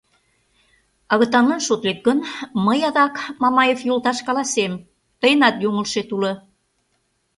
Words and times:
—Агытанлан 1.13 1.61
шотлет 1.67 1.99
гын, 2.07 2.17
мый 2.65 2.79
адак, 2.89 3.13
Мамаев 3.41 3.79
йолташ, 3.87 4.17
каласем: 4.27 4.73
тыйынат 5.19 5.55
йоҥылышет 5.63 6.09
уло. 6.15 6.33